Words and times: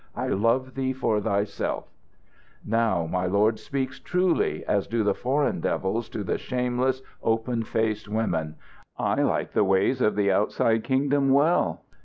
I 0.15 0.29
love 0.29 0.73
thee 0.73 0.93
for 0.93 1.21
thyself. 1.21 1.85
"Now 2.65 3.05
my 3.05 3.27
lord 3.27 3.59
speaks 3.59 3.99
truly, 3.99 4.65
as 4.65 4.87
do 4.87 5.03
the 5.03 5.13
foreign 5.13 5.59
devils 5.61 6.09
to 6.09 6.23
the 6.23 6.39
shameless, 6.39 7.03
open 7.21 7.61
faced 7.61 8.07
women. 8.09 8.55
I 8.97 9.21
like 9.21 9.51
the 9.51 9.63
ways 9.63 10.01
of 10.01 10.15
the 10.15 10.31
outside 10.31 10.83
kingdom 10.83 11.29
well. 11.29 11.81